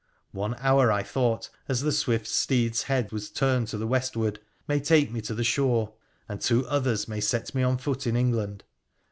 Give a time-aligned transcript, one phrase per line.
[0.31, 4.79] One hour, I thought, as the swift steed's head was turned to the westward, may
[4.79, 5.93] take me to the shore,
[6.27, 8.63] and two others may set me on foot in England.